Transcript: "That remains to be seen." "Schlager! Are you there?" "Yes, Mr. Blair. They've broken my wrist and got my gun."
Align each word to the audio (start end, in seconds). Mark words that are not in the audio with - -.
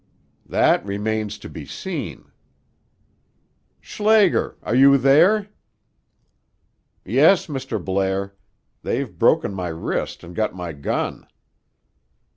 "That 0.47 0.83
remains 0.83 1.37
to 1.37 1.47
be 1.47 1.63
seen." 1.63 2.31
"Schlager! 3.81 4.57
Are 4.63 4.73
you 4.73 4.97
there?" 4.97 5.49
"Yes, 7.05 7.45
Mr. 7.45 7.77
Blair. 7.85 8.33
They've 8.81 9.15
broken 9.15 9.53
my 9.53 9.67
wrist 9.67 10.23
and 10.23 10.35
got 10.35 10.55
my 10.55 10.73
gun." 10.73 11.27